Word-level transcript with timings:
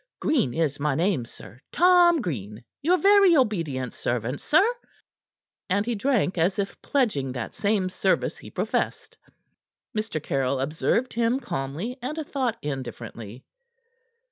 Green 0.19 0.51
is 0.55 0.79
my 0.79 0.95
name, 0.95 1.25
sir 1.25 1.61
Tom 1.71 2.21
Green 2.21 2.63
your 2.81 2.97
very 2.97 3.37
obedient 3.37 3.93
servant, 3.93 4.41
sir." 4.41 4.67
And 5.69 5.85
he 5.85 5.93
drank 5.93 6.39
as 6.39 6.57
if 6.57 6.81
pledging 6.81 7.33
that 7.33 7.53
same 7.53 7.87
service 7.87 8.39
he 8.39 8.49
professed. 8.49 9.19
Mr. 9.95 10.19
Caryll 10.19 10.59
observed 10.59 11.13
him 11.13 11.39
calmly 11.39 11.99
and 12.01 12.17
a 12.17 12.23
thought 12.23 12.57
indifferently. 12.63 13.43